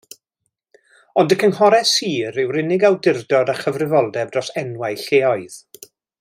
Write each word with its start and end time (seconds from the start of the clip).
Ond 1.23 1.35
y 1.35 1.35
cynghorau 1.43 1.85
sir 1.89 2.39
yw'r 2.45 2.57
unig 2.63 2.85
awdurdod 2.89 3.53
â 3.55 3.55
chyfrifoldeb 3.61 4.33
dros 4.35 4.51
enwau 4.63 4.99
lleoedd. 5.05 5.61